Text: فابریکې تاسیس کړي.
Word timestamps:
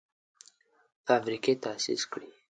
فابریکې 1.05 1.53
تاسیس 1.63 2.01
کړي. 2.11 2.31